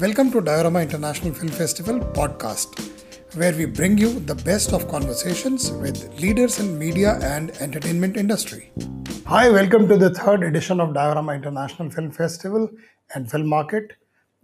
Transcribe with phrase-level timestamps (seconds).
[0.00, 2.78] Welcome to Diorama International Film Festival podcast,
[3.36, 8.70] where we bring you the best of conversations with leaders in media and entertainment industry.
[9.26, 12.70] Hi, welcome to the third edition of Diorama International Film Festival
[13.16, 13.94] and Film Market.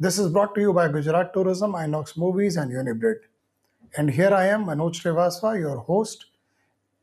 [0.01, 3.21] This is brought to you by Gujarat Tourism, Inox Movies, and Unibrid.
[3.97, 6.27] And here I am, Manoj Srivastava, your host,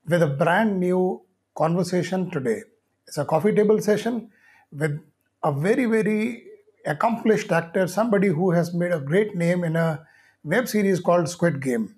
[0.09, 1.21] with a brand new
[1.55, 2.63] conversation today.
[3.07, 4.29] It's a coffee table session
[4.73, 4.99] with
[5.41, 6.50] a very, very
[6.85, 10.05] accomplished actor, somebody who has made a great name in a
[10.43, 11.95] web series called Squid Game.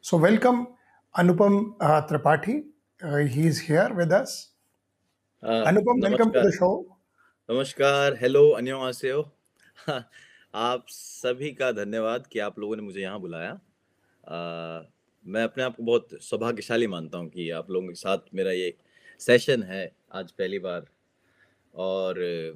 [0.00, 0.68] So, welcome
[1.16, 2.64] Anupam uh, Tripathi.
[3.02, 4.48] Uh, he's here with us.
[5.42, 6.86] Uh, Anupam, welcome to the show.
[7.50, 9.22] नमस्कार hello अन्योन्यासेओ
[10.54, 14.86] आप सभी का धन्यवाद कि आप लोगों ने मुझे यहाँ बुलाया अ,
[15.26, 18.72] मैं अपने आप को बहुत सौभाग्यशाली मानता हूँ कि आप लोगों के साथ मेरा ये
[19.26, 19.82] सेशन है
[20.14, 20.84] आज पहली बार
[21.74, 22.54] और अ,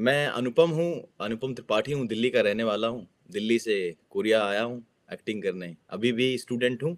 [0.00, 3.74] मैं अनुपम हूँ अनुपम त्रिपाठी हूँ दिल्ली का रहने वाला हूँ। दिल्ली से
[4.10, 4.82] कोरिया आया हूँ
[5.12, 6.96] एक्टिंग करने। अभी भी स्टूडेंट हूँ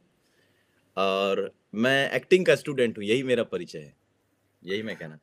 [0.97, 3.95] और मैं एक्टिंग का स्टूडेंट हूँ यही मेरा परिचय है।
[4.63, 5.19] यही मैं कहना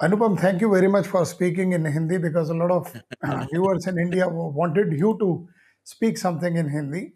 [0.00, 4.26] Anupam thank you very much for speaking in Hindi because lot of viewers in India
[4.60, 5.30] wanted you to
[5.86, 7.06] speak something in Hindi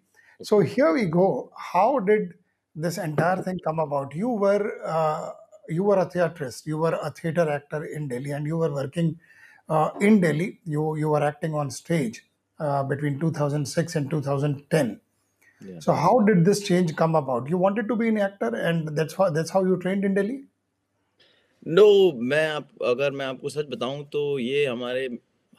[0.40, 1.28] so here we go
[1.66, 2.32] how did
[2.76, 4.68] this entire thing come about you were
[5.72, 9.14] you were a theatrist you were a theatre actor in Delhi and you were working
[9.69, 10.59] uh, in Delhi.
[10.65, 12.21] You you were acting on stage
[12.59, 14.99] uh, between 2006 and 2010.
[15.61, 15.79] Yeah.
[15.79, 17.49] So how did this change come about?
[17.49, 20.39] You wanted to be an actor, and that's how that's how you trained in Delhi.
[21.67, 21.87] No
[22.29, 25.07] मैं आप अगर मैं आपको सच बताऊं तो ये हमारे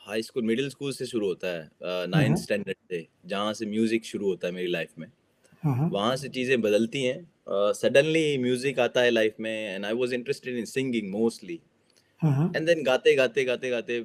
[0.06, 2.42] high school middle school से शुरू होता है नाइन्थ Mm-hmm.
[2.42, 5.92] स्टैंडर्ड से जहाँ से म्यूजिक शुरू होता है मेरी लाइफ में Mm-hmm.
[5.92, 10.56] वहाँ से चीज़ें बदलती हैं सडनली म्यूजिक आता है लाइफ में and I was interested
[10.58, 11.60] in singing mostly
[12.23, 13.99] and then गाते गाते गाते गाते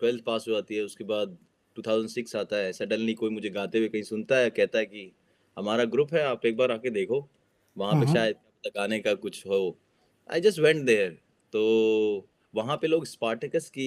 [0.00, 1.36] ट्वेल्थ पास हो जाती है उसके बाद
[1.76, 5.10] 2006 आता है सडनली कोई मुझे गाते हुए कहीं सुनता है कहता है कि
[5.56, 7.28] हमारा ग्रुप है आप एक बार आके देखो
[7.76, 8.16] वहाँ पे Mm-hmm.
[8.16, 9.60] शायद क्या पता गाने का कुछ हो
[10.30, 11.10] आई जस्ट वेंट देयर
[11.52, 13.86] तो वहाँ पे लोग स्पार्टिकस की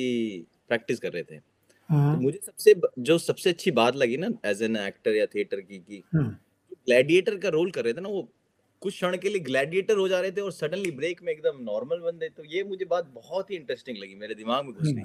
[0.69, 2.21] प्रैक्टिस कर रहे थे तो Mm-hmm.
[2.21, 6.03] मुझे सबसे जो सबसे अच्छी बात लगी ना एज एन एक्टर या थिएटर की कि.
[6.87, 8.21] ग्लैडिएटर का रोल कर रहे थे ना वो
[8.85, 11.99] कुछ क्षण के लिए ग्लैडिएटर हो जा रहे थे और सडनली ब्रेक में एकदम नॉर्मल
[11.99, 15.03] बन गए तो ये मुझे बात बहुत ही इंटरेस्टिंग लगी मेरे दिमाग में घुस गई।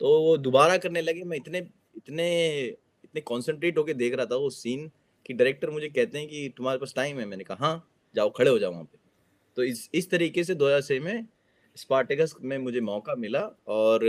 [0.00, 1.58] तो वो दोबारा करने लगे मैं इतने
[1.96, 2.26] इतने
[3.04, 4.90] इतने कॉन्सेंट्रेट होके देख रहा था वो सीन
[5.26, 8.50] कि डायरेक्टर मुझे कहते हैं कि तुम्हारे पास टाइम है मैंने कहा हाँ जाओ खड़े
[8.50, 8.98] हो जाओ वहाँ पे।
[9.56, 11.26] तो इस इस तरीके से 2006 में
[11.76, 14.04] स्पार्टिकस में मुझे मौका मिला और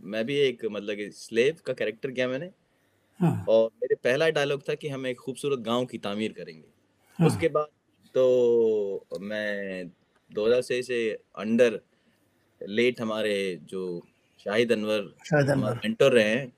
[0.00, 2.50] मैं भी एक मतलब कि स्लेव का कैरेक्टर किया मैंने।
[3.20, 3.48] Mm-hmm.
[3.48, 7.26] और मेरे पहला डायलॉग था कि हम एक खूबसूरत गाँव की तामीर करेंगे। Mm-hmm.
[7.26, 7.66] उसके बाद
[8.14, 9.84] तो मैं
[10.30, 10.98] 2006 से
[11.36, 11.80] अंडर
[12.60, 13.34] लेट हमारे
[13.64, 13.82] जो
[14.46, 16.52] शाहिद अनवर शायद अनवर। मेंटर रहे हैं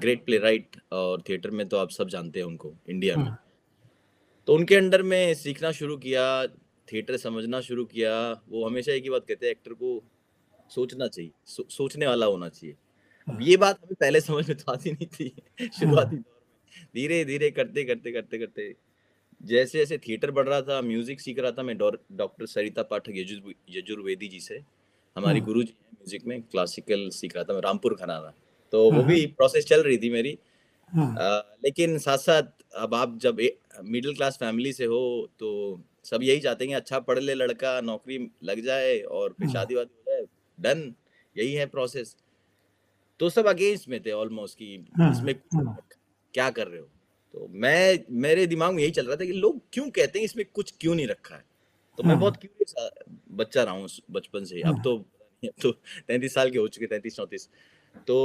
[0.00, 3.36] ग्रेट प्ले राइट और थिएटर में तो आप सब जानते हैं उनको इंडिया में। हम्म,
[4.48, 6.24] तो उनके अंडर में सीखना शुरू किया
[6.88, 8.12] थिएटर समझना शुरू किया
[8.48, 10.02] वो हमेशा एक ही बात कहते हैं एक्टर को
[10.70, 12.76] सोचना चाहिए सो, सोचने वाला होना चाहिए।
[13.26, 15.28] हम्म, ये बात हमें पहले समझ में तो आती नहीं थी
[15.70, 18.74] शुरुआती हम्म, दौर में। धीरे धीरे करते करते करते करते
[19.40, 23.12] जैसे जैसे थिएटर बढ़ रहा था म्यूज़िक सीख रहा था मैं डॉक्टर सरिता पाठक
[23.70, 24.62] यजुर्वेदी जी से
[25.16, 28.32] हमारी गुरु जी हैं म्यूज़िक में क्लासिकल सीख रहा था मैं रामपुर खनाना
[28.72, 30.38] तो वो हम्म, भी प्रोसेस चल रही थी मेरी।
[30.92, 32.42] हम्म, अ, लेकिन साथ साथ
[32.76, 33.40] अब आप जब
[33.84, 35.00] मिडिल क्लास फैमिली से हो
[35.38, 35.50] तो
[36.04, 39.94] सब यही चाहते हैं अच्छा पढ़ ले लड़का नौकरी लग जाए और फिर शादी वादी
[39.98, 40.26] हो जाए
[40.58, 40.94] डन
[41.36, 42.16] यही है प्रोसेस
[43.20, 45.34] तो सब अगेंस्ट में थे ऑलमोस्ट कि इसमें
[46.34, 46.88] क्या कर रहे हो?
[47.34, 50.46] तो मैं मेरे दिमाग में यही चल रहा था कि लोग क्यों कहते हैं इसमें
[50.54, 51.44] कुछ क्यों नहीं रखा है?
[51.98, 52.74] तो मैं हम्म, बहुत क्यूरियस
[53.32, 55.70] बच्चा रहा हूँ बचपन से अब हम्म, तो अब तो
[56.08, 57.48] तैंतीस साल के हो चुके तैंतीस चौंतीस।
[58.06, 58.16] तो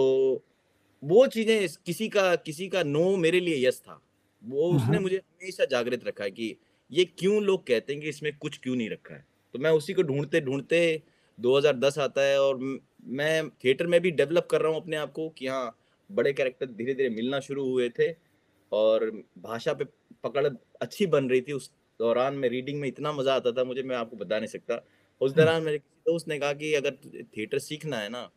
[1.04, 4.02] वो चीज़ें किसी का किसी का नो मेरे लिए यस था।
[4.44, 6.56] वो उसने हम्म, मुझे हमेशा जागृत रखा है कि
[6.92, 9.26] ये क्यों लोग कहते हैं कि इसमें कुछ क्यों नहीं रखा है?
[9.54, 11.04] तो मैं उसी को ढूंढते ढूंढते
[11.40, 12.58] 2010 आता है और
[13.06, 15.78] मैं थिएटर में भी डेवलप कर रहा हूँ अपने आप को कि हाँ
[16.12, 18.25] बड़े कैरेक्टर धीरे धीरे मिलना शुरू हुए थे।
[18.72, 19.86] और भाषा पे
[20.24, 20.48] पकड़
[20.82, 23.96] अच्छी बन रही थी उस दौरान में रीडिंग में इतना मज़ा आता था मुझे मैं
[23.96, 24.76] आपको बता नहीं सकता।
[25.22, 26.96] उस हम्म, दौरान मेरे किसी दोस्त ने कहा कि अगर
[27.38, 28.32] थिएटर सीखना है ना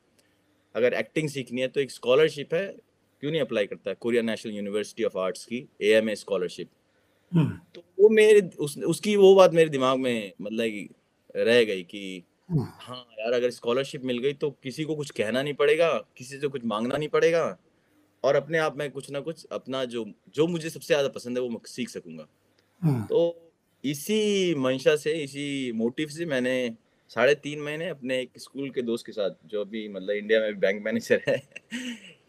[0.75, 2.67] अगर एक्टिंग सीखनी है तो एक स्कॉलरशिप है
[3.21, 3.91] क्यों नहीं अप्लाई करता?
[3.91, 6.71] है Korea national university of arts की ए एम ए स्कॉलरशिप
[7.75, 10.89] तो वो मेरे उस, उसकी वो बात मेरे दिमाग में मतलब
[11.37, 15.43] रह गई कि हम्म, हाँ यार अगर स्कॉलरशिप मिल गई तो किसी को कुछ कहना
[15.43, 17.59] नहीं पड़ेगा किसी से कुछ मांगना नहीं पड़ेगा।
[18.25, 20.05] और अपने आप में कुछ ना कुछ अपना जो
[20.35, 22.26] जो मुझे सबसे ज़्यादा पसंद है वो मैं सीख सकूँगा
[22.82, 23.50] हम्म, तो
[23.85, 26.55] इसी मंशा से इसी मोटिव से मैंने
[27.11, 30.59] साढ़े तीन महीने अपने एक स्कूल के दोस्त के साथ जो अभी मतलब इंडिया में
[30.61, 31.41] बैंक मैनेजर है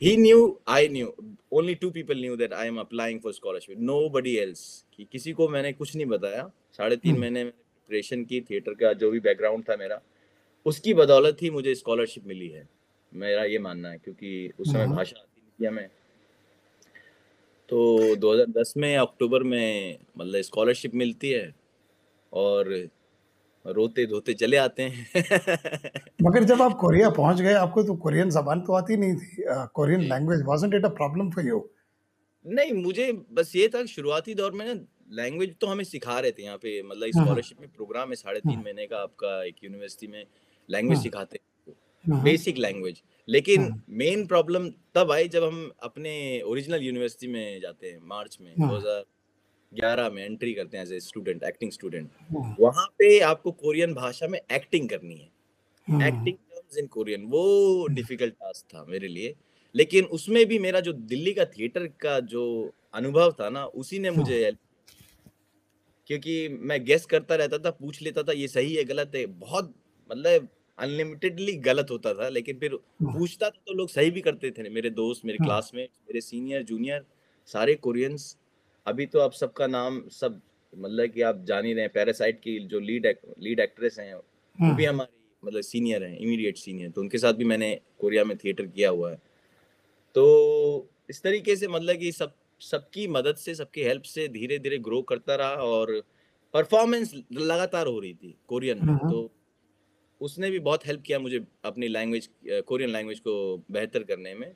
[0.02, 1.08] he knew i knew
[1.52, 4.62] only two people knew that i am applying for scholarship nobody else
[4.94, 6.50] कि किसी को मैंने कुछ नहीं बताया
[6.80, 10.00] साढ़े तीन हम्म। महीने प्रिपरेशन की थिएटर का जो भी बैकग्राउंड था मेरा
[10.66, 12.68] उसकी बदौलत ही मुझे स्कॉलरशिप मिली है
[13.12, 15.26] मेरा ये मानना है क्योंकि उस समय हम्म। भाषा
[15.62, 15.88] थी हमें
[17.70, 21.54] तो 2010 में अक्टूबर में मतलब स्कॉलरशिप मिलती है
[22.34, 22.72] और
[23.66, 25.08] रोते धोते चले आते हैं
[26.22, 30.02] मगर जब आप कोरिया पहुँच गए आपको तो कोरियन जबान तो आती नहीं थी Korean
[30.02, 31.68] language wasn't it a problem for you
[32.46, 34.74] नहीं मुझे बस ये था शुरुआती दौर में ना
[35.12, 38.40] लैंग्वेज तो हमें सिखा रहे थे यहाँ पे मतलब हाँ। स्कॉलरशिप में प्रोग्राम है साढ़े
[38.40, 40.24] तीन हाँ। महीने का आपका एक यूनिवर्सिटी में
[40.70, 41.59] लैंग्वेज हाँ। सिखाते हैं
[42.06, 47.88] बेसिक लैंग्वेज। लेकिन हाँ। मेन प्रॉब्लम तब आई जब हम अपने ओरिजिनल यूनिवर्सिटी में जाते
[47.88, 52.56] हैं मार्च में हाँ। 2011 में एंट्री करते हैं as a student acting student हाँ।
[52.60, 58.34] वहाँ पे आपको कोरियन भाषा में एक्टिंग करनी है। एक्टिंग टर्म्स इन कोरियन वो डिफ़िकल्ट
[58.34, 59.36] टास्क था मेरे लिए।
[59.76, 64.12] लेकिन उसमें भी मेरा जो दिल्ली का थिएटर का जो अनुभव था ना उसी ने
[64.12, 64.60] मुझे हेल्प
[66.08, 69.26] क्योंकि मैं गेस करता रहता था पूछ लेता था ये सही है गलत है?
[69.26, 69.74] बहुत
[70.12, 70.48] मतलब
[70.80, 74.70] अनलिमिटेडली गलत होता था लेकिन फिर हाँ। पूछता था तो लोग सही भी करते थे
[74.70, 77.06] मेरे दोस्त मेरे हाँ। क्लास में मेरे सीनियर जूनियर
[77.46, 78.38] सारे कोरियंस
[78.88, 80.42] अभी तो आप सबका नाम सब
[80.78, 84.14] मतलब कि आप जान ही रहे हैं पैरासाइट की जो लीड एक, लीड एक्ट्रेस हैं
[84.16, 88.24] वो भी हाँ। हमारी मतलब सीनियर हैं इमीडिएट सीनियर तो उनके साथ भी मैंने कोरिया
[88.24, 89.22] में थिएटर किया हुआ है
[90.16, 94.78] तो इस तरीके से मतलब कि सब सबकी मदद से सबकी हेल्प से धीरे धीरे
[94.78, 96.04] ग्रो करता रहा और
[96.54, 99.32] परफॉर्मेंस लगातार हो रही थी कोरियन में। तो
[100.22, 102.30] उसने भी बहुत हेल्प किया मुझे अपनी लैंग्वेज
[102.68, 103.36] कोरियन लैंग्वेज को
[103.72, 104.52] बेहतर करने में।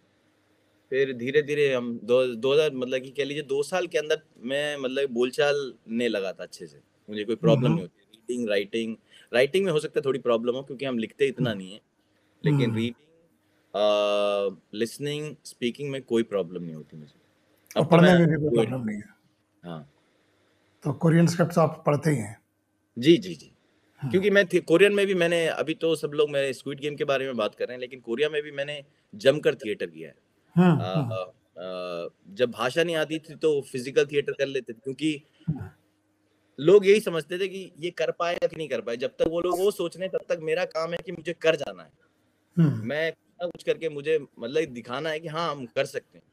[0.92, 4.22] फिर धीरे धीरे हम दो दो हज़ार मतलब कि कह लीजिए दो साल के अंदर
[4.44, 6.80] मैं मतलब बोलचाल ने लगा था अच्छे से।
[7.10, 8.96] मुझे कोई प्रॉब्लम हम्म। नहीं होती। रीडिंग राइटिंग
[9.32, 11.80] राइटिंग में हो सकता है थोड़ी प्रॉब्लम हो क्योंकि हम लिखते इतना नहीं है।
[12.44, 12.96] लेकिन हम्म। रीडिंग
[14.74, 17.22] लिसनिंग स्पीकिंग में कोई प्रॉब्लम नहीं होती मुझे।
[17.76, 19.16] अब पढ़ने में भी कोई प्रॉब्लम नहीं है।
[19.64, 19.90] हाँ।
[20.84, 22.38] तो कोरियन स्क्रिप्ट आप पढ़ते ही हैं।
[22.98, 23.52] जी जी जी।
[24.04, 27.04] हाँ। क्योंकि मैं कोरियन में भी मैंने अभी तो सब लोग मेरे स्क्विड गेम के
[27.04, 28.84] बारे में बात कर रहे हैं लेकिन कोरिया में भी मैंने
[29.14, 30.16] जमकर थिएटर किया है।
[30.56, 35.24] आ, हम्म, आ, जब भाषा नहीं आती थी तो फ़िज़िकल थिएटर कर लेते थे क्योंकि
[36.60, 39.42] लोग यही समझते थे कि ये कर पाएगा कि नहीं कर पाए। जब तक वो
[39.42, 41.92] लोग वो सोच रहे हैं तब तक मेरा काम है कि मुझे कर जाना है।
[42.86, 43.12] मैं
[43.42, 46.26] कुछ करके मुझे मतलब दिखाना है कि हाँ हम कर सकते हैं।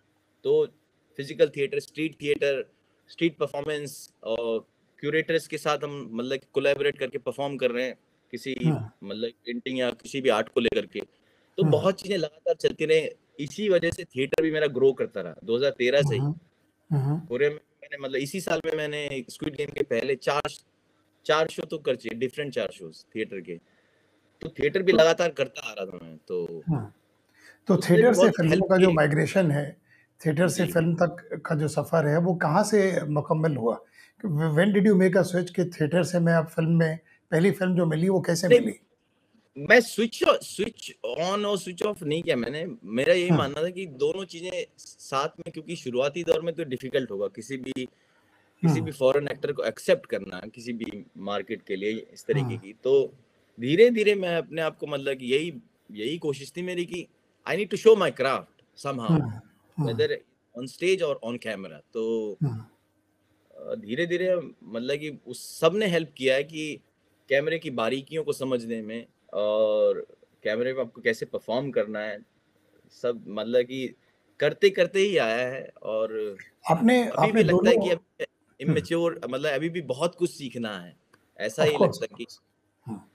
[0.44, 0.66] तो
[1.18, 2.64] physical theatre street theatre
[3.10, 4.66] street performance और
[5.00, 7.94] क्यूरेटर्स के साथ हम मतलब कोलैबोरेट करके परफॉर्म कर रहे हैं
[8.32, 12.16] किसी हाँ। मतलब पेंटिंग या किसी भी आर्ट को लेकर के। तो हाँ। बहुत चीज़ें
[12.18, 13.10] लगातार चलती रहे।
[13.40, 16.32] इसी वजह से थिएटर भी मेरा ग्रो करता रहा 2013 से ही।
[17.26, 20.50] कोरिया में मैंने मतलब इसी साल में मैंने स्क्विड गेम के पहले चार
[21.26, 23.56] चार शो तो कर चाहिए डिफरेंट चार शोज़ थिएटर के।
[24.42, 26.62] तो थिएटर भी लगातार करता आ रहा था मैं तो।
[27.68, 29.70] तो थिएटर से फ़िल्मों का जो माइग्रेशन है
[30.20, 33.78] थिएटर से फ़िल्म तक का जो सफ़र है वो कहाँ से मुकम्मल हुआ?
[34.24, 36.98] When did you make a switch कि थिएटर से मैं अब फ़िल्म में
[37.32, 38.74] पहली फ़िल्म जो मिली वो कैसे मिली?
[39.56, 43.70] मैं स्विच स्विच ऑन और स्विच ऑफ़ नहीं किया मैंने। मेरा यही हाँ। मानना था
[43.70, 48.78] कि दोनों चीज़ें साथ में क्योंकि शुरुआती दौर में तो डिफ़िकल्ट होगा। किसी भी किसी
[48.78, 52.58] हाँ। भी फॉरेन एक्टर को एक्सेप्ट करना किसी भी मार्केट के लिए इस तरीके हाँ।
[52.58, 53.12] की। तो
[53.60, 55.52] धीरे धीरे मैं अपने आप को मतलब कि यही
[55.90, 57.06] यही कोशिश थी मेरी कि
[57.46, 59.42] I need to show my craft somehow हाँ,
[59.78, 60.18] हाँ, वेदर
[60.58, 62.70] ऑन स्टेज और ऑन कैमरा तो हाँ,
[63.60, 66.80] धीरे धीरे मतलब कि उस सबने हेल्प किया है कि
[67.28, 70.06] कैमरे की बारीकियों को समझने में और
[70.44, 72.18] कैमरे पे आपको कैसे परफॉर्म करना है
[73.02, 73.94] सब मतलब कि
[74.40, 76.36] करते करते ही आया है और
[76.70, 78.26] आपने अभी आपने भी लगता है कि
[78.60, 80.96] इमेच्योर मतलब अभी भी बहुत कुछ सीखना है
[81.38, 82.26] ऐसा ही लगता है कि
[82.86, 83.06] हाँ।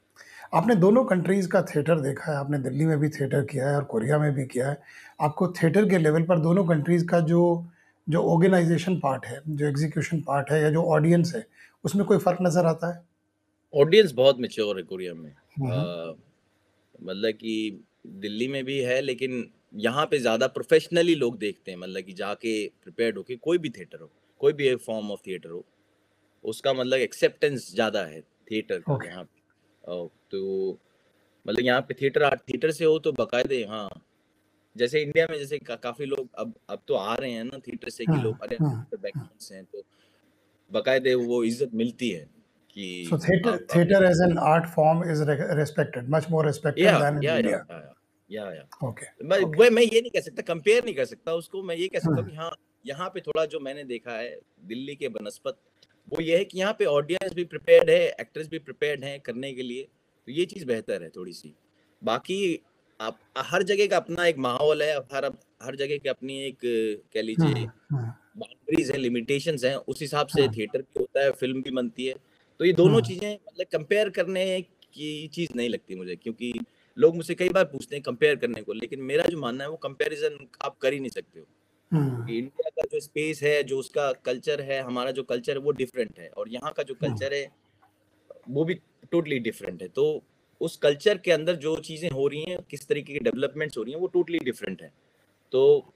[0.54, 3.84] आपने दोनों कंट्रीज़ का थिएटर देखा है आपने दिल्ली में भी थिएटर किया है और
[3.84, 4.82] कोरिया में भी किया है
[5.22, 7.42] आपको थिएटर के लेवल पर दोनों कंट्रीज़ का जो
[8.08, 11.46] जो ऑर्गेनाइजेशन पार्ट है जो एग्जीक्यूशन पार्ट है या जो ऑडियंस है
[11.84, 13.04] उसमें कोई फ़र्क नज़र आता है?
[13.74, 16.16] ऑडियंस बहुत मेच्योर है कोरिया में। हम्म,
[17.02, 22.04] मतलब कि दिल्ली में भी है लेकिन यहाँ पे ज़्यादा प्रोफेशनली लोग देखते हैं मतलब
[22.04, 24.10] कि जाके प्रिपेयर्ड होके कोई भी थिएटर हो
[24.42, 25.64] कोई भी फॉर्म ऑफ़ थिएटर हो
[26.44, 28.22] उसका मतलब एक्सेप्टेंस ज़्यादा है
[28.52, 29.08] थिएटर का Okay.
[29.08, 30.78] यहाँ पे। तो
[31.46, 33.88] मतलब यहाँ पे थिएटर आर्ट थिएटर से हो तो बकायदे हाँ
[34.76, 37.90] जैसे इंडिया में जैसे का, काफ़ी लोग अब अब तो आ रहे हैं ना थिएटर
[37.90, 39.84] से कि हाँ, लोग अरे हाँ, बैकग्राउंड से हैं तो
[40.72, 42.26] बकायदे वो इज़्ज़त मिलती है
[42.70, 46.84] कि So theater आप- theater as an art form is re- respected, much more respected
[46.84, 47.66] या या.
[48.30, 48.68] या या
[49.24, 49.70] मैं Okay.
[49.72, 52.22] मैं ये नहीं कह सकता कंपेयर नहीं कर सकता उसको मैं ये कह सकता हूँ
[52.22, 52.52] हाँ। कि हाँ
[52.86, 55.58] यहाँ पे थोड़ा जो मैंने देखा है दिल्ली के बनस्पत
[56.08, 59.54] वो ये है कि यहाँ पे ऑडियंस भी प्रिपेयर्ड है एक्ट्रेस भी प्रिपेयर्ड हैं करने
[59.54, 59.84] के लिए
[60.28, 61.54] तो ये चीज़ बेहतर है थोड़ी सी
[62.04, 62.40] बाकी
[63.00, 65.26] आप हर जगह का अपना एक माहौल है हर
[65.64, 66.58] हर जगह की अपनी एक
[67.14, 67.66] कह लीजिए
[68.38, 72.14] बाउंड्रीज है। लिमिटेशंस हैं उस हिसाब से थिएटर भी होता है फ़िल्म भी बनती है।
[72.60, 76.54] तो ये दोनों चीज़ें मतलब कंपेयर करने की चीज़ नहीं लगती मुझे क्योंकि
[76.98, 79.78] लोग मुझसे कई बार पूछते हैं कंपेयर करने को लेकिन मेरा जो मानना है वो
[79.84, 81.46] कंपैरिजन आप कर ही नहीं सकते हो।
[81.92, 86.20] इंडिया का जो स्पेस है जो उसका कल्चर है हमारा जो कल्चर है वो डिफरेंट
[86.20, 87.48] है और यहाँ का जो कल्चर है
[88.50, 88.74] वो भी
[89.12, 90.24] टोटली डिफरेंट है। तो
[90.62, 93.94] उस कल्चर के अंदर जो चीज़ें हो रही हैं किस तरीके की डेवलपमेंट्स हो रही
[93.94, 94.92] हैं वो टोटली डिफरेंट है।
[95.54, 95.94] तो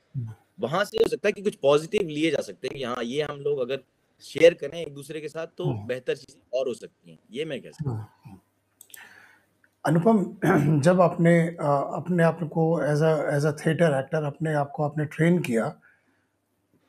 [0.59, 3.21] वहाँ से हो सकता है कि कुछ पॉजिटिव लिए जा सकते हैं कि हाँ ये
[3.21, 3.79] हम लोग अगर
[4.23, 7.61] शेयर करें एक दूसरे के साथ तो बेहतर चीज़ें और हो सकती हैं। ये मैं
[7.61, 8.39] कह सकता हूँ।
[9.85, 13.03] अनुपम जब आपने अपने आप को as
[13.35, 15.67] as a theatre actor अपने आप को आपने ट्रेन किया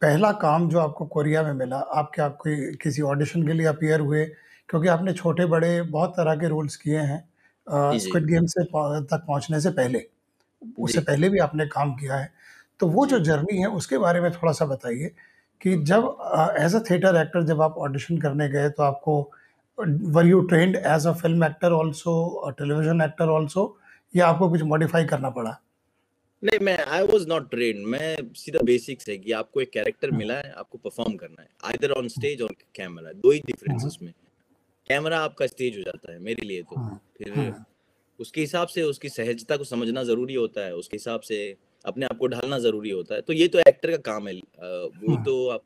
[0.02, 4.00] पहला काम जो आपको कोरिया में मिला आप क्या कोई किसी ऑडिशन के लिए अपियर
[4.00, 4.24] हुए
[4.68, 7.28] क्योंकि आपने छोटे बड़े बहुत तरह के रोल्स किए हैं
[7.72, 10.04] स्क्विड गेम से तक पहुँचने से पहले
[10.78, 12.32] उससे पहले भी आपने काम किया है।
[12.80, 15.10] तो वो जो जर्नी है उसके बारे में थोड़ा सा बताइए
[15.60, 16.16] कि जब
[16.60, 19.20] एज अ थिएटर एक्टर जब आप ऑडिशन करने गए तो आपको
[19.78, 23.64] were you trained as a film actor also television actor also
[24.14, 25.60] या आपको कुछ मॉडिफाई करना पड़ा?
[26.42, 30.34] नहीं मैं आई वॉज़ नॉट ट्रेन मैं सीधा बेसिक्स है कि आपको एक कैरेक्टर मिला
[30.34, 34.12] है आपको परफॉर्म करना है आइदर ऑन स्टेज और कैमरा दो ही डिफरेंस उसमें
[34.90, 37.66] कैमरा आपका स्टेज हो जाता है मेरे लिए तो। हाँ, फिर हाँ।
[38.20, 41.36] उसके हिसाब से उसकी सहजता को समझना ज़रूरी होता है उसके हिसाब से
[41.84, 45.14] अपने आप को ढालना ज़रूरी होता है। तो ये तो एक्टर का काम है वो
[45.14, 45.62] हाँ। तो आप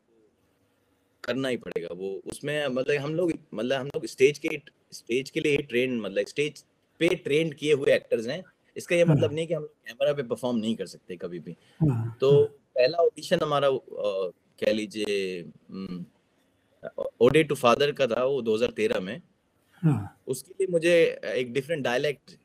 [1.23, 4.61] करना ही पड़ेगा वो उसमें मतलब हम लोग मतलब हम लोग स्टेज के
[4.93, 6.63] स्टेज के लिए ही ट्रेन मतलब स्टेज
[6.99, 8.43] पे ट्रेन किए हुए एक्टर्स हैं।
[8.75, 11.55] इसका ये मतलब नहीं कि हम लोग कैमरा पे परफॉर्म नहीं कर सकते कभी भी।
[12.21, 12.31] तो
[12.75, 15.41] पहला ऑडिशन हमारा कह लीजिए
[17.21, 19.21] ओडे टू फादर का था वो 2013 में
[19.83, 20.93] हाँ। उसके लिए मुझे
[21.35, 22.37] एक डिफरेंट डायलेक्ट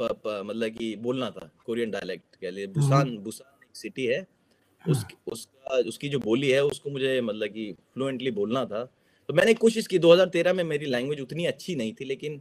[0.00, 5.04] मतलब कि बोलना था कोरियन डायलेक्ट कह लिए बुसान बुसान एक सिटी है हाँ। उस
[5.26, 8.84] उसका उसकी जो बोली है उसको मुझे मतलब कि फ्लुएंटली बोलना था
[9.28, 12.40] तो मैंने कोशिश की 2013 में मेरी लैंग्वेज उतनी अच्छी नहीं थी लेकिन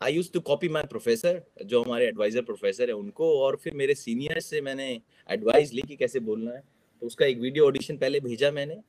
[0.00, 3.94] I use to copy my professor जो हमारे एडवाइजर प्रोफेसर है उनको और फिर मेरे
[3.94, 4.88] सीनियर से मैंने
[5.28, 6.62] एडवाइस ली कि कैसे बोलना है
[7.02, 8.80] तो उसका एक वीडियो ऑडिशन पहले भेजा मैंने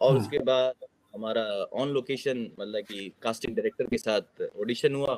[0.00, 1.42] और हाँ। उसके बाद हमारा
[1.74, 5.14] ऑन लोकेशन मतलब कि कास्टिंग डायरेक्टर के साथ ऑडिशन हुआ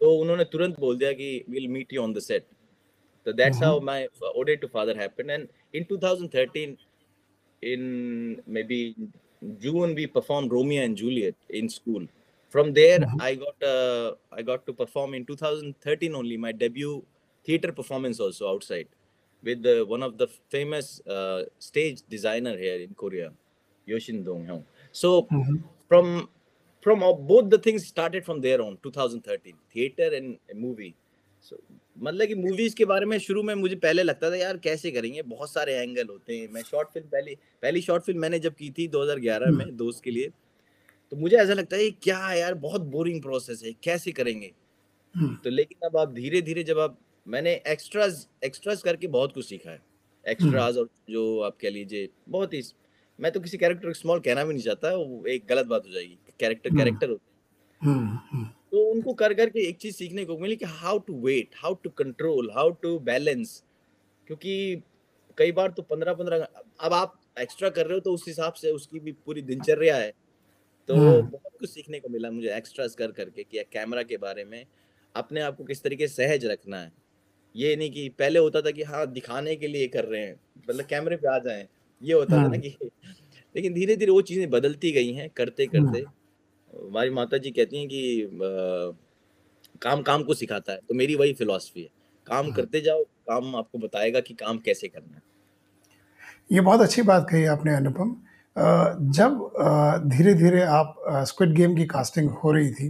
[0.00, 2.44] तो उन्होंने तुरंत बोल दिया कि will meet you on the set
[3.26, 4.06] तो that's how my
[4.36, 6.74] ode to father happened and in 2013
[7.62, 7.82] in
[8.62, 8.80] maybe
[9.62, 12.06] June we perform Romeo and Juliet in school
[12.54, 17.02] from there I got I got to perform in 2013 only my debut
[17.48, 18.86] theatre performance also outside
[19.44, 20.90] with one of the famous
[21.62, 23.30] stage designer here in Korea
[23.86, 24.62] योशिन Dong योशिंदोंग
[24.98, 25.56] so mm-hmm.
[25.90, 26.06] from
[26.84, 30.92] from uh, both the things started from there on 2013 theater and movie.
[31.48, 31.56] So
[31.98, 35.22] मतलब कि movies के बारे में शुरू में मुझे पहले लगता था यार कैसे करेंगे?
[35.22, 36.48] बहुत सारे एंगल होते हैं.
[36.48, 40.10] मैं शॉर्ट फ़िल्म पहली पहली शॉर्ट फ़िल्म मैंने जब की थी 2011 में दोस्त के
[40.10, 40.30] लिए
[41.10, 42.54] तो मुझे ऐसा लगता है क्या यार?
[42.54, 44.52] बहुत बोरिंग प्रोसेस है कैसे करेंगे?
[45.18, 49.70] तो लेकिन अब आप धीरे धीरे जब आप मैंने एक्स्ट्राज एक्स्ट्राज करके बहुत कुछ सीखा
[49.70, 49.80] है।
[50.28, 52.62] एक्स्ट्राज और जो आप कह लीजिए बहुत ही
[53.18, 56.18] मैं तो किसी कैरेक्टर स्मॉल कहना भी नहीं चाहता वो एक गलत बात हो जाएगी।
[56.40, 57.36] कैरेक्टर कैरेक्टर होते हैं।
[58.72, 61.74] तो उनको कर कर के एक चीज़ सीखने को मिली कि how to wait how
[61.74, 63.62] to control how to balance
[64.26, 64.82] क्योंकि
[65.38, 66.46] कई बार तो पंद्रह पंद्रह
[66.80, 70.10] अब आप एक्स्ट्रा कर रहे हो तो उस हिसाब से उसकी भी पूरी दिनचर्या है।
[70.88, 74.64] तो बहुत कुछ सीखने को मिला मुझे एक्स्ट्रा कर करके कि कैमरा के बारे में
[75.14, 76.92] अपने आप को किस तरीके सहज रखना है।
[77.54, 80.86] ये नहीं कि पहले होता था कि हाँ दिखाने के लिए कर रहे हैं मतलब
[80.86, 81.66] कैमरे पे आ जाएँ।
[82.02, 82.76] ये होता था ना हाँ। कि
[83.54, 87.78] लेकिन धीरे धीरे वो चीज़ें बदलती गई हैं करते हाँ। करते हमारी माता जी कहती
[87.78, 88.92] हैं कि आ,
[89.82, 91.88] काम काम को सिखाता है। तो मेरी वही फिलॉसफी है।
[92.26, 95.22] काम हाँ। करते जाओ काम आपको बताएगा कि काम कैसे करना है।
[96.52, 98.16] ये बहुत अच्छी बात कही आपने अनुपम।
[99.12, 100.94] जब धीरे धीरे आप
[101.26, 102.88] स्क्विड गेम की कास्टिंग हो रही थी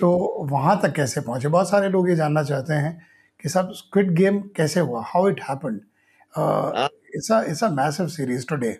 [0.00, 0.08] तो
[0.50, 1.48] वहाँ तक कैसे पहुँचे?
[1.48, 2.96] बहुत सारे लोग ये जानना चाहते हैं
[3.44, 5.02] कि सब स्क्विड गेम कैसे हुआ?
[5.06, 5.40] How it
[6.37, 6.89] Happened
[7.19, 8.79] it's a it's a massive series today.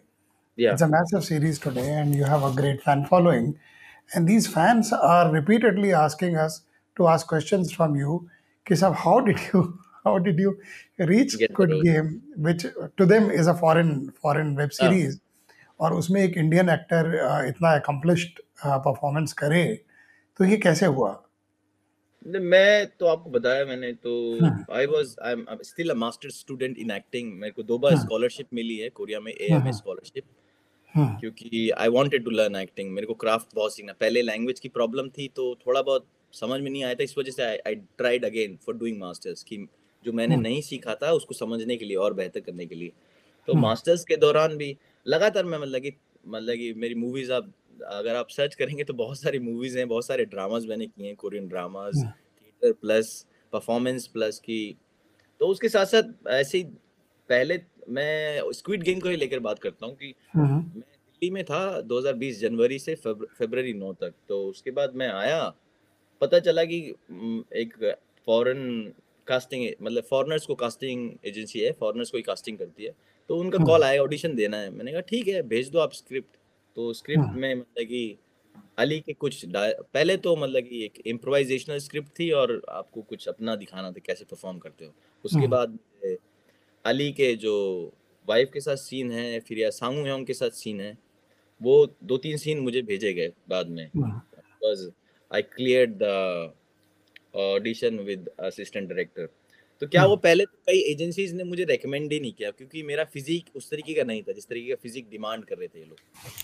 [0.57, 0.73] Yeah.
[0.73, 3.49] It's a massive series today, and you have a great fan following.
[4.13, 6.61] And these fans are repeatedly asking us
[6.99, 8.29] to ask questions from you.
[8.69, 10.53] Kisab, how did you how did you
[10.97, 12.65] reach Get Good Game, which
[12.97, 15.19] to them is a foreign foreign web series,
[15.79, 19.63] और उसमें एक Indian actor इतना accomplished performance करे
[20.37, 21.11] तो ये कैसे हुआ
[22.26, 24.38] मैं तो आपको बताया मैंने तो
[24.72, 28.46] I was I am still a master student in acting मेरे को दो बार स्कॉलरशिप
[28.46, 30.24] हाँ। मिली है कोरिया में एएमए स्कॉलरशिप
[30.94, 34.60] हाँ, हाँ। क्योंकि I wanted to learn acting मेरे को क्राफ्ट बहुत सीखना पहले लैंग्वेज
[34.60, 37.74] की प्रॉब्लम थी तो थोड़ा बहुत समझ में नहीं आया था इस वजह से I
[37.74, 39.66] tried again for doing masters कि
[40.04, 42.92] जो मैंने। नहीं सीखा था उसको समझने के लिए और बेहतर करने के लिए
[43.46, 45.92] तो। मास्टर्स के दौरान भी लगातार मैं मतलब कि
[46.26, 47.52] मतलब कि मेरी मूवीज़ आप
[47.82, 51.16] अगर आप सर्च करेंगे तो बहुत सारी मूवीज़ हैं बहुत सारे ड्रामाज मैंने किए हैं
[51.16, 54.76] Korean dramas theatre plus performance plus की।
[55.40, 56.64] तो उसके साथ साथ ऐसे ही
[57.30, 61.44] पहले मैं स्क्विड गेम को ही लेकर बात करता हूँ कि हम्म। मैं दिल्ली में
[61.44, 65.42] था 2020 जनवरी से फरवरी नौ तक। तो उसके बाद मैं आया
[66.20, 66.78] पता चला कि
[67.56, 67.74] एक
[68.26, 68.92] फॉरेन
[69.26, 72.94] कास्टिंग मतलब फॉरेनर्स को कास्टिंग एजेंसी है फॉरेनर्स को ही कास्टिंग करती है।
[73.30, 76.36] तो उनका। कॉल आया ऑडिशन देना है। मैंने कहा ठीक है भेज दो आप स्क्रिप्ट
[76.76, 78.18] तो स्क्रिप्ट हम्म। में मतलब कि
[78.78, 83.54] अली के कुछ पहले तो मतलब कि एक इम्प्रोवाइजेशनल स्क्रिप्ट थी और आपको कुछ अपना
[83.56, 84.92] दिखाना था कैसे परफॉर्म करते हो
[85.24, 85.78] उसके हम्म। बाद
[86.84, 87.54] अली के जो
[88.28, 90.96] वाइफ के साथ सीन है फिर या सांगू है उनके साथ सीन है
[91.60, 94.88] वो दो तीन सीन मुझे भेजे गए बाद में। Because
[95.30, 96.52] I clear the
[97.36, 99.28] audition with assistant director
[99.82, 102.82] तो क्या हम्म। वो पहले तो कई एजेंसीज ने मुझे रेकमेंड ही नहीं किया क्योंकि
[102.82, 105.78] मेरा फिजिक उस तरीके का नहीं था जिस तरीके का फिजिक डिमांड कर रहे थे
[105.78, 105.98] ये लोग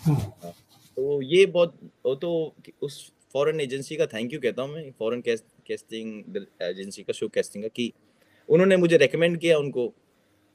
[0.07, 0.51] हम्म।
[0.97, 2.33] तो ये बहुत वो तो
[2.83, 3.01] उस
[3.35, 7.69] फॉरेन एजेंसी का थैंक यू कहता हूँ मैं फॉरेन कैस्टिंग एजेंसी का शो कैस्टिंग का
[7.71, 7.93] कि
[8.49, 9.93] उन्होंने मुझे रेकमेंड किया उनको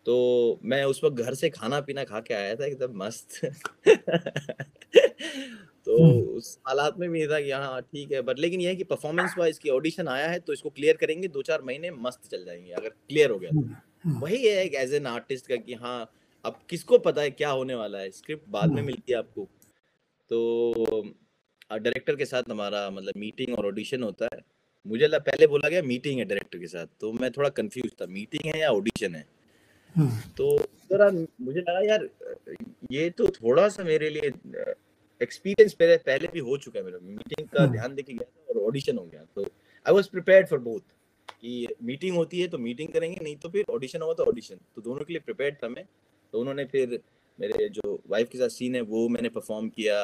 [0.05, 0.15] तो
[0.63, 3.39] मैं उस वक्त घर से खाना पीना खा के आया था एकदम मस्त
[5.88, 8.75] तो हम्म। उस हालात में भी था कि हाँ ठीक है बट लेकिन ये है
[8.75, 12.27] कि परफॉर्मेंस वाइज की ऑडिशन आया है तो इसको क्लियर करेंगे दो चार महीने मस्त
[12.32, 15.56] चल जाएँगे अगर क्लियर हो गया तो हम्म। वही है एक एज एन आर्टिस्ट का
[15.58, 16.00] कि हाँ
[16.46, 19.48] अब किसको पता है क्या होने वाला है स्क्रिप्ट बाद में हम्म। मिलती है आपको
[20.32, 21.01] तो
[21.72, 24.41] डायरेक्टर के साथ हमारा मतलब मीटिंग और ऑडिशन होता है
[24.86, 28.06] मुझे लगा पहले बोला गया मीटिंग है डायरेक्टर के साथ तो मैं थोड़ा कंफ्यूज था
[28.10, 29.25] मीटिंग है या ऑडिशन है
[29.96, 30.50] हम्म। तो
[31.41, 32.08] मुझे लगा यार
[32.91, 34.32] ये तो थोड़ा सा मेरे लिए
[35.22, 38.54] एक्सपीरियंस पहले पहले भी हो चुका है मेरा। मीटिंग का हम्म। ध्यान देके गया था
[38.54, 39.44] और ऑडिशन हो गया। तो
[39.86, 40.82] I was prepared for both
[41.32, 44.82] कि मीटिंग होती है तो मीटिंग करेंगे नहीं तो फिर ऑडिशन होगा तो ऑडिशन तो
[44.82, 45.86] दोनों के लिए प्रिपेयर्ड था मैं।
[46.34, 47.00] तो उन्होंने फिर
[47.40, 49.98] मेरे जो वाइफ के साथ सीन है वो मैंने परफॉर्म किया।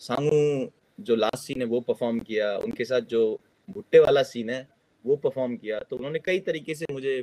[0.00, 3.20] सांगू जो लास्ट सीन है वो परफॉर्म किया। उनके साथ जो
[3.68, 4.66] भुट्टे वाला सीन है
[5.04, 7.22] वो परफॉर्म किया। तो उन्होंने कई तरीके से मुझे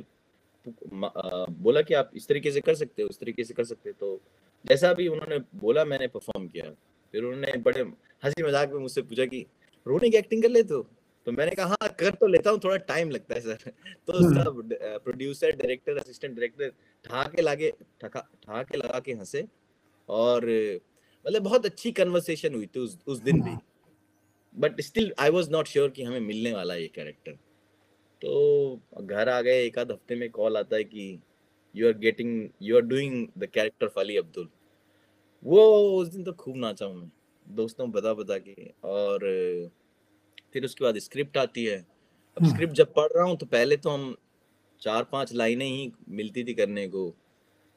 [0.64, 3.96] बोला कि आप इस तरीके से कर सकते हो उस तरीके से कर सकते हो।
[4.00, 4.20] तो
[4.64, 6.70] जैसा भी उन्होंने बोला मैंने परफॉर्म किया।
[7.16, 7.80] फिर उन्होंने बड़े
[8.24, 9.44] हँसी मज़ाक में मुझसे पूछा कि
[9.86, 10.80] रोने की एक्टिंग कर लेते हो?
[11.26, 13.70] तो मैंने कहा हाँ कर तो लेता हूँ थोड़ा टाइम लगता है सर
[14.06, 14.74] तो हम्म। सब
[15.04, 16.72] प्रोड्यूसर डायरेक्टर असिस्टेंट डायरेक्टर
[17.04, 19.44] ठहाके लागे ठका ठहाके लगा के हंसे
[20.08, 23.56] और मतलब बहुत अच्छी कन्वर्सेशन हुई थी उस उस दिन भी।
[24.54, 27.38] But still I was not sure कि हमें मिलने वाला ये कैरेक्टर
[28.22, 31.08] तो घर आ गए एक आध हफ़्ते में कॉल आता है कि
[31.74, 34.48] you are getting you are doing the character of Ali Abdul
[35.42, 35.62] वो
[36.00, 37.10] उस दिन तो खूब नाचा हूँ मैं
[37.46, 39.18] दोस्तों बता बता के। और
[40.52, 43.76] फिर उसके बाद स्क्रिप्ट आती है। अब हम्म। स्क्रिप्ट जब पढ़ रहा हूँ तो पहले
[43.76, 44.14] तो हम
[44.82, 47.08] चार पाँच लाइनें ही मिलती थी करने को।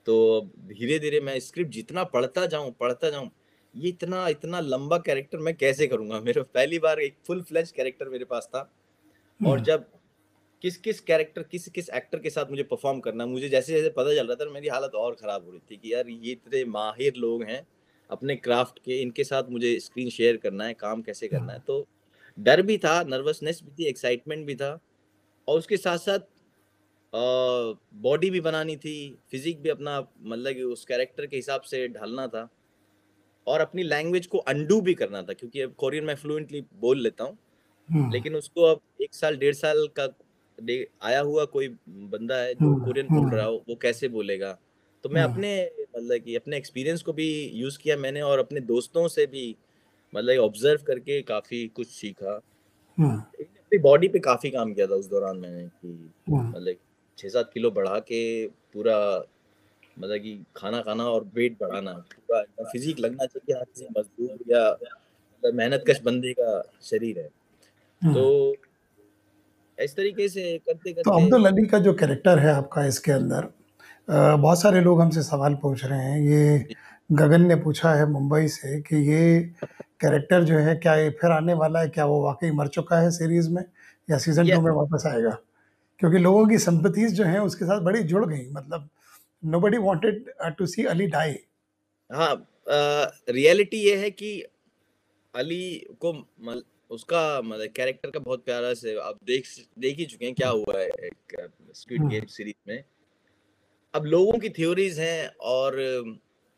[0.07, 3.29] तो धीरे धीरे मैं स्क्रिप्ट जितना पढ़ता जाऊँ पढ़ता जाऊँ
[3.75, 6.19] ये इतना इतना लंबा कैरेक्टर मैं कैसे करूँगा?
[6.21, 8.59] मेरे पहली बार एक फुल फ्लेज कैरेक्टर मेरे पास था।
[9.39, 9.85] और हम्म। जब
[10.63, 14.15] किस किस कैरेक्टर किस किस एक्टर के साथ मुझे परफॉर्म करना मुझे जैसे जैसे पता
[14.15, 17.15] चल रहा था मेरी हालत और खराब हो रही थी कि यार ये इतने माहिर
[17.17, 17.65] लोग हैं
[18.09, 21.59] अपने क्राफ्ट के इनके साथ मुझे स्क्रीन शेयर करना है काम कैसे करना है?
[21.59, 21.87] तो
[22.37, 24.79] डर भी था नर्वसनेस भी थी एक्साइटमेंट भी था
[25.47, 26.19] और उसके साथ साथ
[27.13, 28.95] बॉडी भी बनानी थी
[29.31, 32.47] फिजिक भी अपना मतलब कि उस कैरेक्टर के हिसाब से ढालना था
[33.47, 37.23] और अपनी लैंग्वेज को अंडू भी करना था क्योंकि अब कोरियन मैं फ्लुएंटली बोल लेता
[37.23, 37.37] हूँ
[37.89, 40.07] हम्म। लेकिन उसको अब एक साल डेढ़ साल का
[41.03, 44.57] आया हुआ कोई बंदा है जो हम्म, कोरियन बोल हम्म। रहा हो वो कैसे बोलेगा
[45.03, 48.59] तो मैं हम्म। अपने मतलब कि अपने एक्सपीरियंस को भी यूज़ किया मैंने और अपने
[48.67, 49.55] दोस्तों से भी
[50.13, 52.39] मतलब ऑब्ज़र्व करके काफ़ी कुछ सीखा
[52.97, 56.75] हम्म। अपनी बॉडी पे काफ़ी काम किया था उस दौरान मैंने कि हम्म। मतलब
[57.17, 58.21] छः सात किलो बढ़ा के
[58.73, 58.97] पूरा
[59.97, 64.69] मतलब कि खाना खाना और वेट बढ़ाना पूरा फिजिक लगना चाहिए हाथ से मजदूर या
[64.71, 67.29] मतलब मेहनत कश बंदे का शरीर है
[68.01, 68.55] हम्म। तो
[69.79, 73.47] इस तरीके से करते करते तो अब्दुल अली का जो कैरेक्टर है आपका इसके अंदर
[74.09, 76.75] बहुत सारे लोग हमसे सवाल पूछ रहे हैं। ये
[77.11, 79.39] गगन ने पूछा है मुंबई से कि ये
[80.01, 81.89] कैरेक्टर जो है क्या ये फिर आने वाला है?
[81.89, 83.63] क्या वो वाकई मर चुका है सीरीज़ में?
[84.09, 85.37] या सीज़न टू में वापस आएगा?
[86.01, 88.89] क्योंकि लोगों की संपत्तिज जो हैं उसके साथ बड़ी जुड़ गई। मतलब
[89.43, 90.25] nobody wanted
[90.57, 91.35] to see Ali die
[92.09, 92.33] हाँ
[93.29, 94.31] रियलिटी ये है कि
[95.33, 99.47] अली को मल, उसका मतलब कैरेक्टर का बहुत प्यारा से आप देख
[99.79, 101.35] देख ही चुके हैं क्या हुआ है एक
[101.75, 102.83] स्क्विड। गेम सीरीज़ में
[103.93, 105.77] अब लोगों की थ्योरीज हैं और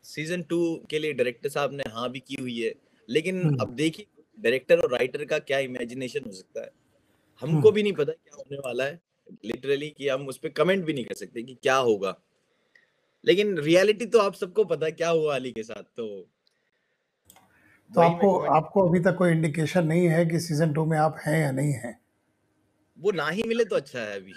[0.05, 2.73] सीज़न टू के लिए डायरेक्टर साहब ने हाँ भी की हुई है
[3.09, 4.05] लेकिन हम्म। अब देखिए
[4.37, 6.71] डायरेक्टर और राइटर का क्या इमेजिनेशन हो सकता है
[7.41, 8.99] हमको हम्म। भी नहीं पता क्या होने वाला है
[9.45, 12.15] लिटरली कि हम उस पर कमेंट भी नहीं कर सकते कि क्या होगा
[13.23, 16.07] लेकिन रियलिटी तो आप सबको पता है क्या हुआ अली के साथ तो
[17.91, 21.39] तो आपको आपको अभी तक कोई इंडिकेशन नहीं है कि सीज़न टू में आप हैं
[21.41, 21.99] या नहीं हैं।
[22.97, 24.31] वो ना ही मिले तो अच्छा है अभी।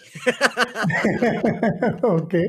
[2.08, 2.42] ओके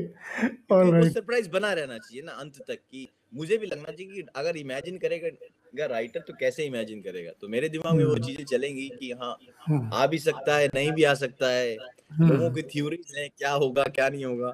[0.74, 4.56] ऑलराइट सरप्राइज़ बना रहना चाहिए ना अंत तक कि मुझे भी लगना चाहिए कि अगर
[4.56, 7.30] इमेजिन करेगा राइटर तो कैसे इमेजिन करेगा?
[7.40, 10.68] तो मेरे दिमाग में वो हम्म। चीज़ें चलेंगी कि हाँ हम्म। आ भी सकता है
[10.74, 14.52] नहीं भी आ सकता है। लोगों हम्म। की थ्योरीज हैं क्या होगा क्या नहीं होगा।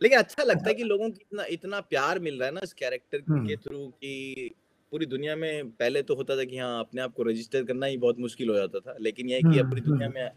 [0.00, 2.72] लेकिन अच्छा लगता है कि लोगों को इतना इतना प्यार मिल रहा है ना इस
[2.72, 4.50] कैरेक्टर के थ्रू कि
[4.92, 7.96] पूरी दुनिया में पहले तो होता था कि हाँ अपने आप को रजिस्टर करना ही
[7.98, 10.30] बहुत मुश्किल हो जाता था लेकिन यह कि पूरी दुनिया में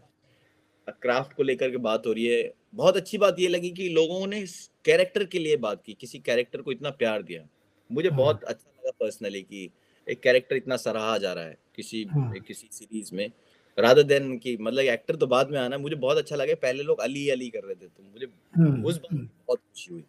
[1.02, 4.26] क्राफ्ट को लेकर के बात हो रही है। बहुत अच्छी बात ये लगी कि लोगों
[4.26, 4.42] ने
[4.84, 7.44] कैरेक्टर के लिए बात की किसी कैरेक्टर को इतना प्यार दिया।
[7.90, 9.70] मुझे हाँ। बहुत अच्छा लगा पर्सनली कि
[10.06, 13.30] एक कैरेक्टर इतना सराहा जा रहा है किसी हाँ। किसी सीरीज़ में।
[13.78, 17.00] राधा देन की मतलब एक्टर तो बाद में आना मुझे बहुत अच्छा लगा। पहले लोग
[17.00, 19.14] अली अली कर रहे थे तो मुझे हाँ, उस बात
[19.48, 20.04] बहुत खुशी हुई।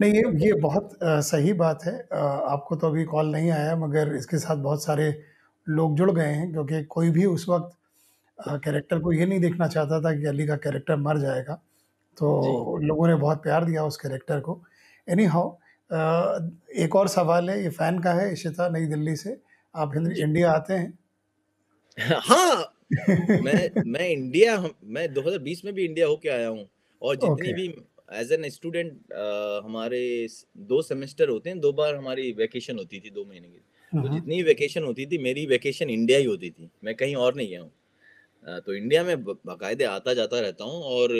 [0.00, 3.76] नहीं ये ये बहुत आ, सही बात है। आ, आपको तो अभी कॉल नहीं आया
[3.76, 5.22] मगर इसके साथ बहुत सारे
[5.68, 7.76] लोग जुड़ गए हैं क्योंकि कोई भी उस वक्त
[8.48, 11.54] कैरेक्टर को ये नहीं देखना चाहता था कि अली का कैरेक्टर मर जाएगा।
[12.16, 14.62] तो लोगों ने बहुत प्यार दिया उस कैरेक्टर को।
[15.10, 15.56] एनी हाउ
[16.76, 19.40] एक और सवाल है ये फ़ैन का है इशिता नई दिल्ली से।
[19.76, 20.98] आप इंडिया आते हैं?
[22.20, 22.72] हाँ
[23.28, 26.68] मैं मैं इंडिया मैं 2020 में भी इंडिया होके आया हूँ
[27.02, 27.54] और जितनी okay.
[27.54, 27.68] भी
[28.08, 29.12] एज एन स्टूडेंट
[29.64, 30.26] हमारे
[30.68, 34.14] दो सेमेस्टर होते हैं दो बार हमारी वैकेशन होती थी दो महीने की। तो हम्म।
[34.14, 37.60] जितनी वैकेशन होती थी मेरी वैकेशन इंडिया ही होती थी। मैं कहीं और नहीं गया
[37.60, 41.14] हूँ। तो इंडिया में बाकायदे आता जाता रहता हूँ और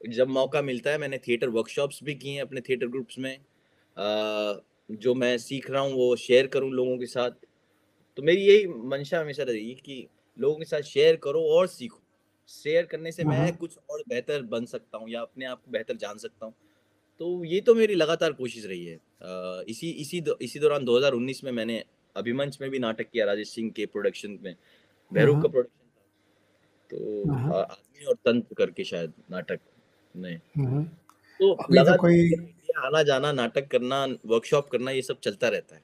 [0.00, 3.36] जब मौका मिलता है मैंने थिएटर वर्कशॉप्स भी किए हैं अपने थिएटर ग्रुप्स में।
[4.90, 7.30] जो मैं सीख रहा हूँ वो शेयर करूँ लोगों के साथ।
[8.18, 10.06] तो मेरी यही मंशा हमेशा रही कि
[10.38, 12.02] लोगों के साथ शेयर करो और सीखो।
[12.48, 15.96] शेयर करने से मैं कुछ और बेहतर बन सकता हूँ या अपने आप को बेहतर
[15.96, 16.54] जान सकता हूँ।
[17.20, 18.98] तो ये तो मेरी लगातार कोशिश रही है।
[19.64, 21.82] इसी इसी दो, इसी दौरान 2019 में मैंने
[22.16, 24.54] अभिमंच में भी नाटक किया राजेश सिंह के प्रोडक्शन में
[25.12, 25.84] भैरूप का प्रोडक्शन
[26.90, 29.60] तो आदमी और तंत्र करके शायद नाटक
[30.14, 30.38] में
[31.40, 32.30] तो तो कोई
[32.78, 35.82] आना जाना नाटक करना वर्कशॉप करना ये सब चलता रहता है।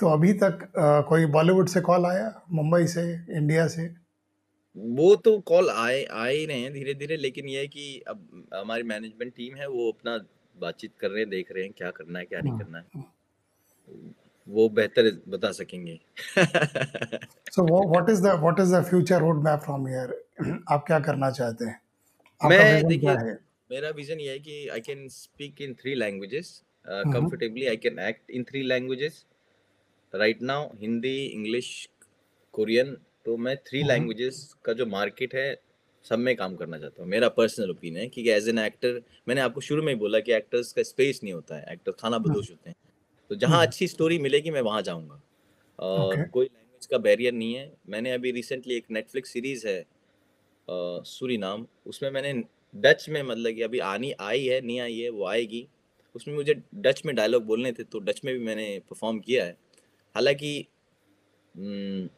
[0.00, 2.42] तो अभी तक आ, कोई बॉलीवुड से कॉल आया?
[2.50, 3.02] मुंबई से?
[3.36, 4.03] इंडिया से?
[4.76, 8.48] वो तो कॉल आए आ ही रहे हैं धीरे धीरे लेकिन ये है कि अब
[8.54, 10.16] हमारी मैनेजमेंट टीम है वो अपना
[10.56, 13.04] बातचीत कर रहे हैं देख रहे हैं क्या करना है क्या नहीं करना है।
[14.46, 15.98] वो बेहतर बता सकेंगे।
[17.52, 21.30] So what is the what is the future road map from here आप क्या करना
[21.30, 21.80] चाहते हैं?
[22.40, 23.14] मैं देखिए
[23.70, 28.30] मेरा विजन ये है कि I can speak in three languages comfortably I can act
[28.30, 29.24] in three languages
[30.14, 31.68] right now Hindi English
[32.54, 35.56] Korean तो मैं थ्री लैंग्वेजेस का जो मार्केट है
[36.04, 39.40] सब में काम करना चाहता हूँ। मेरा पर्सनल ओपिनियन है कि एज एन एक्टर मैंने
[39.40, 42.50] आपको शुरू में ही बोला कि एक्टर्स का स्पेस नहीं होता है। एक्टर खाना बदोश
[42.50, 42.76] होते हैं।
[43.30, 45.20] तो जहाँ हम्म। अच्छी स्टोरी मिलेगी मैं वहाँ जाऊँगा।
[45.78, 46.28] और okay.
[46.30, 49.84] कोई लैंग्वेज का बैरियर नहीं है। मैंने अभी रिसेंटली एक नेटफ्लिक्स सीरीज़ है
[51.04, 52.32] सूरी नाम। उसमें मैंने
[52.74, 55.66] डच में मतलब कि अभी आनी आई है नहीं आई है वो आएगी।
[56.14, 59.56] उसमें मुझे डच में डायलॉग बोलने थे तो डच में भी मैंने परफॉर्म किया है।
[60.14, 60.66] हालाँकि
[61.54, 62.08] हम्म,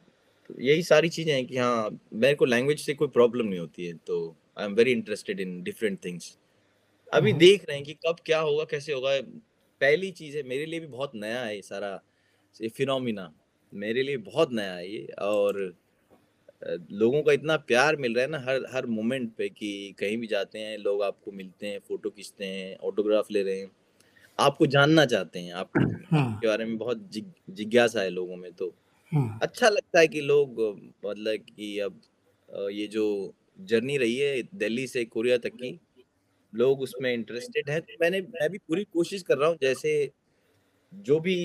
[0.49, 3.87] तो यही सारी चीज़ें हैं कि हाँ मेरे को लैंग्वेज से कोई प्रॉब्लम नहीं होती
[3.87, 4.19] है तो
[4.59, 6.37] I am very interested in different things
[7.13, 9.11] अभी हम्म। देख रहे हैं कि कब क्या होगा कैसे होगा
[9.81, 12.01] पहली चीज़ है मेरे लिए भी बहुत नया है ये सारा
[12.57, 13.33] ये फिनोमिना
[13.73, 15.59] मेरे लिए बहुत नया है ये और
[16.93, 20.27] लोगों का इतना प्यार मिल रहा है ना हर हर मोमेंट पे कि कहीं भी
[20.27, 23.71] जाते हैं लोग आपको मिलते हैं फ़ोटो खींचते हैं ऑटोग्राफ ले रहे हैं
[24.39, 25.71] आपको जानना चाहते हैं आप
[26.11, 27.09] हाँ। के बारे में बहुत
[27.51, 28.75] जिज्ञासा है लोगों में तो
[29.13, 30.61] हाँ। अच्छा लगता है कि लोग
[31.05, 32.01] मतलब कि अब
[32.71, 33.05] ये जो
[33.63, 35.79] जर्नी रही है दिल्ली से कोरिया तक की
[36.53, 39.93] लोग उसमें इंटरेस्टेड हैं तो मैंने मैं भी पूरी कोशिश कर रहा हूँ जैसे
[40.93, 41.37] जो भी